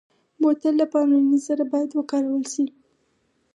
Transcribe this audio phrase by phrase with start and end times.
[0.41, 2.65] بوتل له پاملرنې سره باید وکارول شي.